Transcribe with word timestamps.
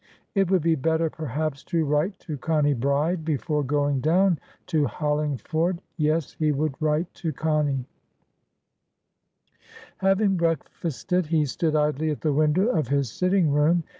It 0.33 0.49
would 0.49 0.63
be 0.63 0.73
better, 0.73 1.11
perhaps, 1.11 1.63
to 1.65 1.85
write 1.85 2.17
to 2.21 2.35
Connie 2.35 2.73
Bride 2.73 3.23
before 3.23 3.61
going 3.63 3.99
down 4.01 4.39
to 4.65 4.87
Hollingford. 4.87 5.77
Yes, 5.95 6.33
he 6.39 6.51
would 6.51 6.73
write 6.79 7.13
to 7.13 7.31
Connie. 7.31 7.85
Having 9.99 10.37
breakfasted, 10.37 11.27
he 11.27 11.45
stood 11.45 11.75
idly 11.75 12.09
at 12.09 12.21
the 12.21 12.33
window 12.33 12.69
of 12.69 12.87
his 12.87 13.11
sitting 13.11 13.51
room. 13.51 13.83